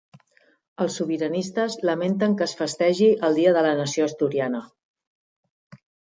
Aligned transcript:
Els 0.83 0.93
sobiranistes 0.99 1.75
lamenten 1.89 2.33
que 2.39 2.43
es 2.45 2.55
festegi 2.61 3.09
el 3.27 3.37
Dia 3.41 3.51
de 3.59 3.63
la 3.67 3.73
Nació 3.81 4.07
Asturiana 4.09 4.63